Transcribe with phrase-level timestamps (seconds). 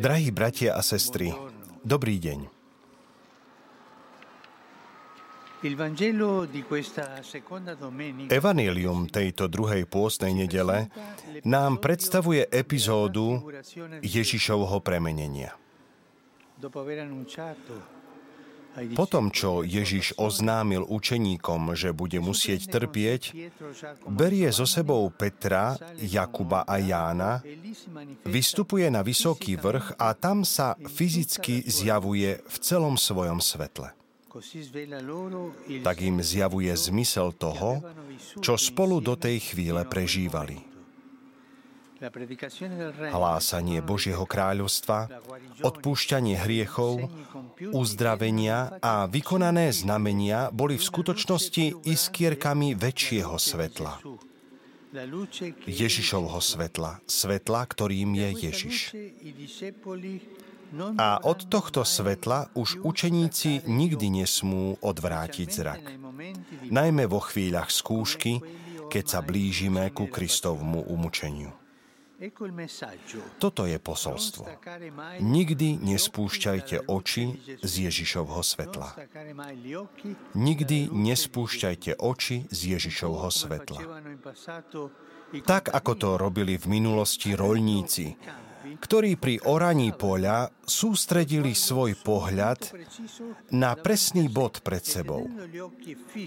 [0.00, 1.28] Drahí bratia a sestry,
[1.84, 2.48] dobrý deň.
[8.32, 10.88] Evangelium tejto druhej pôstnej nedele
[11.44, 13.44] nám predstavuje epizódu
[14.00, 15.52] Ježišovho premenenia.
[18.94, 23.22] Potom, čo Ježiš oznámil učeníkom, že bude musieť trpieť,
[24.06, 27.42] berie so sebou Petra, Jakuba a Jána,
[28.22, 33.90] vystupuje na vysoký vrch a tam sa fyzicky zjavuje v celom svojom svetle.
[35.82, 37.82] Tak im zjavuje zmysel toho,
[38.38, 40.69] čo spolu do tej chvíle prežívali
[43.12, 45.12] hlásanie Božieho kráľovstva,
[45.60, 47.12] odpúšťanie hriechov,
[47.76, 54.00] uzdravenia a vykonané znamenia boli v skutočnosti iskierkami väčšieho svetla.
[55.70, 58.76] Ježišovho svetla, svetla, ktorým je Ježiš.
[60.98, 65.82] A od tohto svetla už učeníci nikdy nesmú odvrátiť zrak.
[66.70, 68.38] Najmä vo chvíľach skúšky,
[68.90, 71.59] keď sa blížime ku Kristovmu umučeniu.
[73.40, 74.44] Toto je posolstvo.
[75.24, 78.92] Nikdy nespúšťajte oči z Ježišovho svetla.
[80.36, 83.80] Nikdy nespúšťajte oči z Ježišovho svetla.
[85.48, 88.18] Tak, ako to robili v minulosti roľníci,
[88.60, 92.60] ktorí pri oraní poľa sústredili svoj pohľad
[93.56, 95.24] na presný bod pred sebou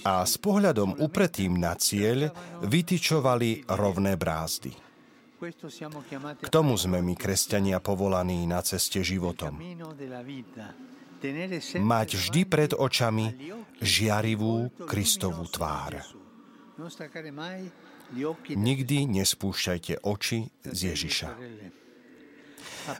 [0.02, 2.34] a s pohľadom upretým na cieľ
[2.66, 4.93] vytyčovali rovné brázdy.
[6.40, 9.60] K tomu sme my, kresťania, povolaní na ceste životom.
[11.84, 16.00] Mať vždy pred očami žiarivú Kristovú tvár.
[18.54, 21.30] Nikdy nespúšťajte oči z Ježiša.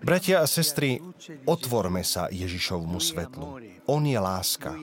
[0.04, 1.00] Bratia a sestry,
[1.44, 3.60] otvorme sa Ježišovmu svetlu.
[3.92, 4.80] On je láska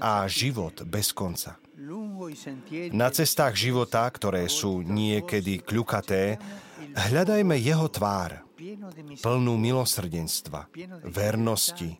[0.00, 1.60] a život bez konca.
[2.92, 6.40] Na cestách života, ktoré sú niekedy kľukaté,
[6.94, 8.44] Hľadajme jeho tvár,
[9.22, 10.68] plnú milosrdenstva,
[11.06, 11.96] vernosti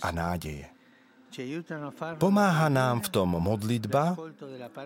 [0.00, 0.70] a nádeje.
[2.22, 4.14] Pomáha nám v tom modlitba,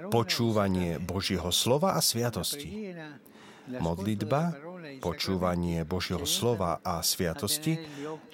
[0.09, 2.97] počúvanie Božieho slova a sviatosti.
[3.69, 4.57] Modlitba,
[5.05, 7.77] počúvanie Božieho slova a sviatosti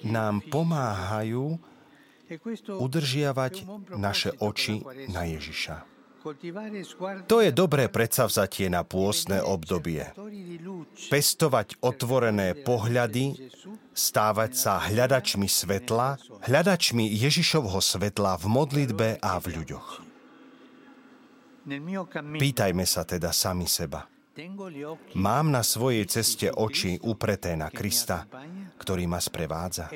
[0.07, 1.59] nám pomáhajú
[2.71, 3.53] udržiavať
[3.99, 4.79] naše oči
[5.11, 5.94] na Ježiša.
[7.29, 10.09] To je dobré predsavzatie na pôstne obdobie.
[11.13, 13.37] Pestovať otvorené pohľady,
[13.93, 16.17] stávať sa hľadačmi svetla,
[16.49, 19.89] hľadačmi Ježišovho svetla v modlitbe a v ľuďoch.
[22.41, 24.05] Pýtajme sa teda sami seba.
[25.15, 28.27] Mám na svojej ceste oči upreté na Krista,
[28.77, 29.87] ktorý ma sprevádza.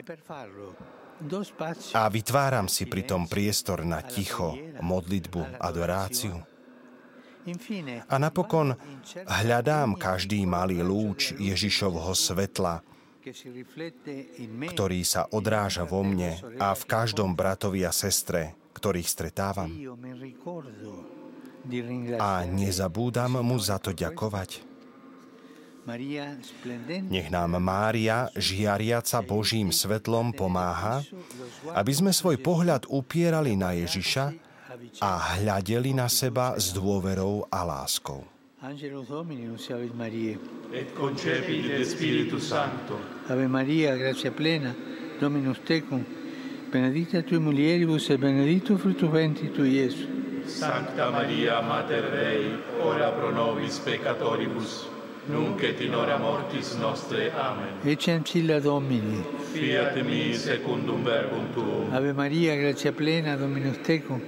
[1.93, 6.39] A vytváram si pritom priestor na ticho, modlitbu, adoráciu.
[8.07, 8.75] A napokon
[9.27, 12.83] hľadám každý malý lúč Ježišovho svetla,
[14.71, 19.75] ktorý sa odráža vo mne a v každom bratovi a sestre, ktorých stretávam.
[22.15, 24.68] A nezabúdam mu za to ďakovať.
[27.09, 31.01] Nech nám Mária, žiariaca Božím svetlom, pomáha,
[31.73, 34.25] aby sme svoj pohľad upierali na Ježiša
[35.01, 38.21] a hľadeli na seba s dôverou a láskou.
[38.61, 40.37] Angelus Domini, nunciavit Mariae.
[40.73, 42.99] Et concepit de Spiritu Sancto.
[43.29, 44.75] Ave Maria, gratia plena,
[45.19, 46.03] Dominus tecum,
[46.71, 50.07] benedicta tui mulieribus et benedictus fructus ventris tui, Iesus.
[50.45, 52.51] Sancta Maria, Mater Dei,
[52.83, 54.98] ora pro nobis peccatoribus,
[55.29, 57.31] nunc et in hora mortis nostre.
[57.31, 57.79] Amen.
[57.83, 59.23] Ecce ancilla Domini.
[59.51, 61.93] Fiat mi secundum verbum tuum.
[61.93, 64.21] Ave Maria, gratia plena, Dominus tecum,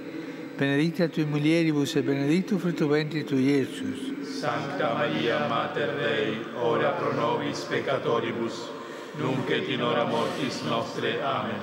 [0.56, 4.38] benedicta tui mulieribus e benedictus fructus ventris tui, Iesus.
[4.38, 8.70] Sancta Maria, Mater Dei, ora pro nobis peccatoribus,
[9.18, 11.20] nunc et in hora mortis nostre.
[11.22, 11.60] Amen.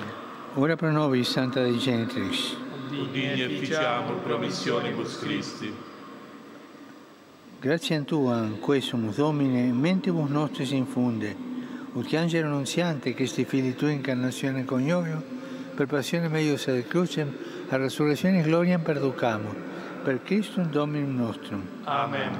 [0.54, 2.56] Ora pro nobis, Santa Dei Genitrix.
[2.90, 5.72] Udini efficiamur promissionibus Christi.
[7.60, 11.36] Grazie a Tua, quesumus Domine, mentibus nostris infunde,
[11.92, 15.22] ut angelo annunziante, che sti fili Tua incarnazione coniovio,
[15.74, 17.30] per passione meius ad crucem,
[17.68, 19.54] a resurrezione gloria perducamur,
[20.02, 21.62] per Christum Dominum nostrum.
[21.84, 22.30] Amen.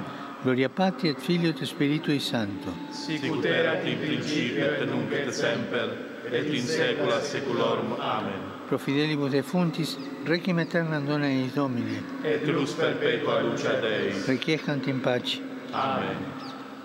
[0.41, 2.73] Gloria Patri et Filio et Spiritui Santo.
[2.89, 5.97] Sicut erat in principio et nunc et semper,
[6.31, 7.93] et in saecula saeculorum.
[7.99, 8.50] Amen.
[8.71, 12.01] Pro fidelibus defuntis, requiem aeternam dona eis Domine.
[12.23, 14.13] Et lux perpetua luce Dei.
[14.25, 15.41] Requiescant in pace.
[15.73, 16.15] Amen.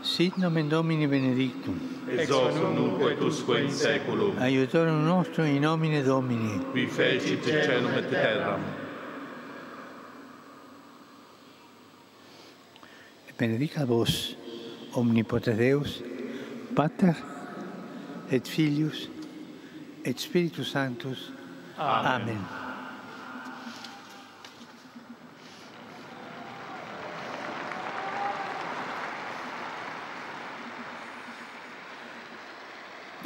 [0.02, 1.78] Sit nomen Domini benedictum.
[2.10, 4.36] ex hoc nunc et usque in saeculum.
[4.40, 6.58] Aiutorium nostrum in nomine Domini.
[6.72, 8.60] Qui fecit celum et terram.
[13.38, 14.34] Benedica vos,
[14.92, 16.02] omnipotens Deus,
[16.74, 17.14] Pater
[18.32, 19.08] et Filius
[20.04, 21.30] et Spiritus Sanctus.
[21.76, 22.64] Amen.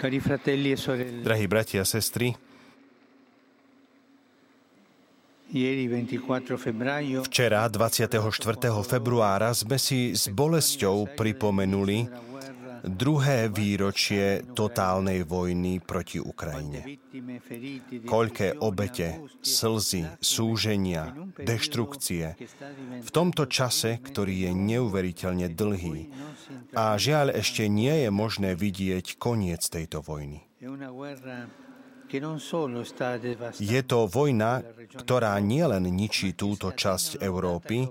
[0.02, 2.34] E Drahí bratia a sestry,
[5.52, 8.16] ieri 24 febbraio včera 24.
[8.80, 12.29] februára sme si s bolesťou pripomenuli
[12.84, 17.00] druhé výročie totálnej vojny proti Ukrajine.
[18.06, 22.36] Koľké obete, slzy, súženia, deštrukcie
[23.00, 26.10] v tomto čase, ktorý je neuveriteľne dlhý
[26.74, 30.44] a žiaľ ešte nie je možné vidieť koniec tejto vojny.
[33.60, 34.66] Je to vojna,
[34.98, 37.86] ktorá nielen ničí túto časť Európy,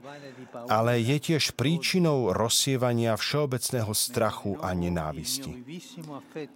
[0.68, 5.63] ale je tiež príčinou rozsievania všeobecného strachu a nenávisti.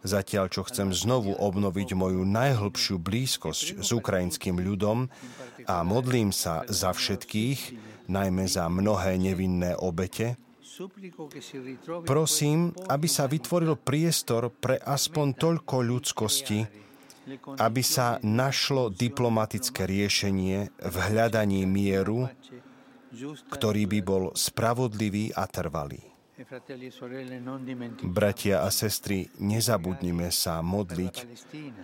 [0.04, 5.08] Zatiaľ, čo chcem znovu obnoviť moju najhlbšiu blízkosť s ukrajinským ľudom
[5.64, 7.60] a modlím sa za všetkých,
[8.12, 10.36] najmä za mnohé nevinné obete,
[12.04, 16.83] prosím, aby sa vytvoril priestor pre aspoň toľko ľudskosti,
[17.60, 22.28] aby sa našlo diplomatické riešenie v hľadaní mieru,
[23.54, 26.14] ktorý by bol spravodlivý a trvalý.
[28.04, 31.16] Bratia a sestry, nezabudnime sa modliť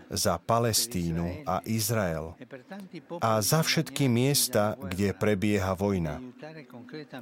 [0.09, 2.33] za Palestínu a Izrael
[3.21, 6.17] a za všetky miesta, kde prebieha vojna.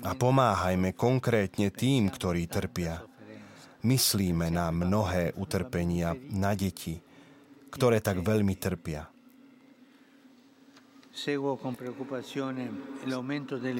[0.07, 3.03] A pomáhajme konkrétne tým, ktorí trpia.
[3.83, 7.03] Myslíme na mnohé utrpenia na deti,
[7.71, 9.07] ktoré tak veľmi trpia.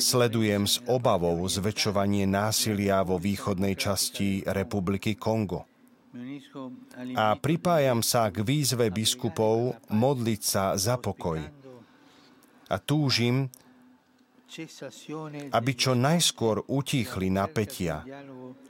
[0.01, 5.69] Sledujem s obavou zväčšovanie násilia vo východnej časti Republiky Kongo.
[7.13, 11.38] A pripájam sa k výzve biskupov modliť sa za pokoj.
[12.74, 13.54] A túžim,
[15.54, 18.01] aby čo najskôr utíchli napätia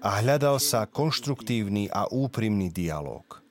[0.03, 3.46] a hľadal sa konštruktívny a úprimný dialog.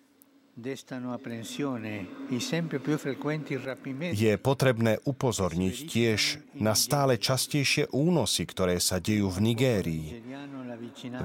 [4.16, 6.20] Je potrebné upozorniť tiež
[6.56, 10.06] na stále častejšie únosy, ktoré sa dejú v Nigérii.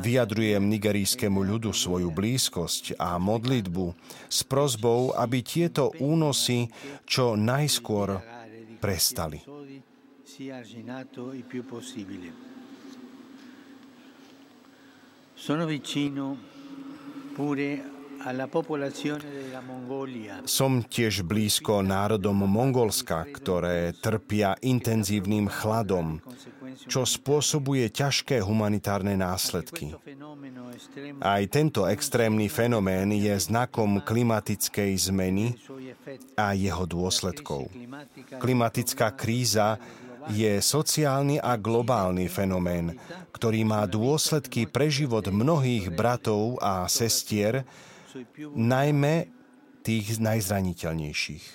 [0.04, 3.96] Vyjadrujem nigerijskému ľudu svoju blízkosť a modlitbu
[4.28, 6.68] s prozbou, aby tieto únosy
[7.08, 8.20] čo najskôr
[8.84, 9.40] prestali.
[15.40, 16.36] Sono vicino
[17.32, 18.01] pure
[20.46, 26.22] som tiež blízko národom Mongolska, ktoré trpia intenzívnym chladom,
[26.86, 29.98] čo spôsobuje ťažké humanitárne následky.
[31.22, 35.58] Aj tento extrémny fenomén je znakom klimatickej zmeny
[36.38, 37.70] a jeho dôsledkov.
[38.38, 39.78] Klimatická kríza
[40.30, 42.94] je sociálny a globálny fenomén,
[43.34, 47.66] ktorý má dôsledky pre život mnohých bratov a sestier,
[48.56, 49.16] najmä
[49.82, 51.46] tých najzraniteľnejších.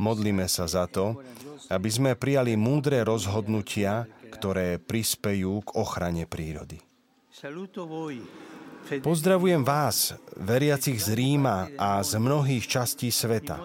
[0.00, 1.20] Modlíme sa za to,
[1.68, 6.80] aby sme prijali múdre rozhodnutia, ktoré prispejú k ochrane prírody.
[8.84, 13.64] Pozdravujem vás, veriacich z Ríma a z mnohých častí sveta.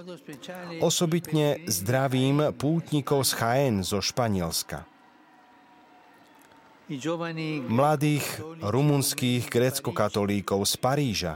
[0.79, 4.98] Osobitne zdravím pútnikov z Chaen zo Španielska
[7.69, 8.25] mladých
[8.65, 11.35] rumunských grécko-katolíkov z Paríža,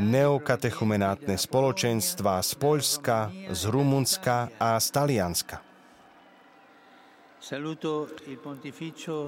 [0.00, 5.60] neokatechumenátne spoločenstva z Poľska, z Rumunska a z Talianska.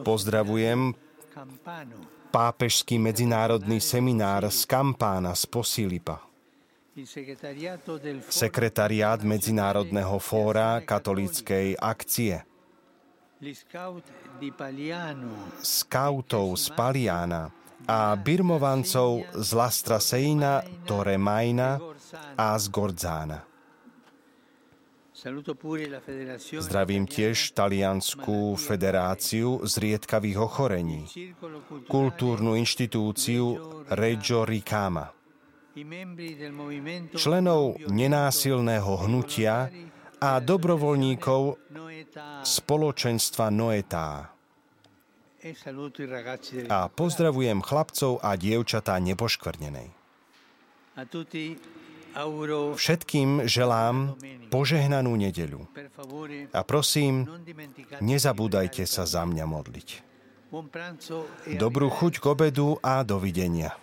[0.00, 0.96] Pozdravujem
[2.32, 6.24] pápežský medzinárodný seminár z Kampána z Posilipa.
[8.32, 12.40] Sekretariát Medzinárodného fóra katolíckej akcie–
[15.60, 17.52] skautov z Paliana
[17.84, 21.76] a birmovancov z Lastra Seina, Toremaina
[22.34, 23.44] a z Gorzána.
[26.60, 31.08] Zdravím tiež Talianskú federáciu zriedkavých ochorení,
[31.88, 33.44] kultúrnu inštitúciu
[33.88, 35.16] Reggio Ricama,
[37.16, 39.72] členov nenásilného hnutia
[40.20, 41.42] a dobrovoľníkov
[42.42, 44.32] spoločenstva Noetá.
[46.66, 49.94] A pozdravujem chlapcov a dievčatá nepoškvrnenej.
[52.74, 54.16] Všetkým želám
[54.48, 55.68] požehnanú nedeľu.
[56.50, 57.28] A prosím,
[58.00, 59.88] nezabúdajte sa za mňa modliť.
[61.60, 63.76] Dobrú chuť k obedu a dovidenia.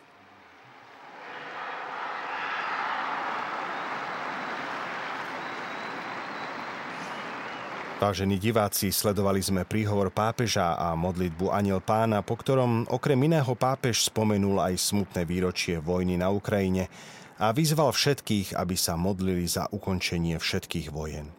[8.03, 14.11] Vážení diváci, sledovali sme príhovor pápeža a modlitbu Aniel pána, po ktorom okrem iného pápež
[14.11, 16.91] spomenul aj smutné výročie vojny na Ukrajine
[17.39, 21.31] a vyzval všetkých, aby sa modlili za ukončenie všetkých vojen.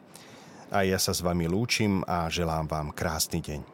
[0.73, 3.74] A ja sa s vami lúčim a želám vám krásny deň.